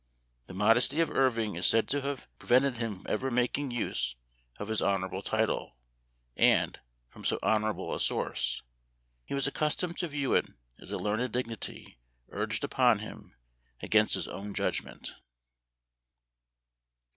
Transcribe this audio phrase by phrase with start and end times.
[0.47, 4.15] The modesty of Irving is said to have pre vented him from ever making use
[4.57, 5.77] of his honor able title,
[6.35, 8.63] and from so honorable a source.
[9.25, 10.47] He was accustomed to view it
[10.79, 13.35] as a learned dignity urged upon him
[13.79, 15.13] against his own judgment.